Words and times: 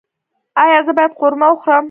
ایا 0.61 0.79
زه 0.85 0.91
باید 0.97 1.17
قورمه 1.19 1.47
وخورم؟ 1.51 1.79